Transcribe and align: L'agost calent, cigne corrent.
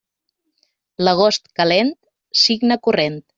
L'agost 1.07 1.45
calent, 1.61 1.93
cigne 2.47 2.79
corrent. 2.89 3.23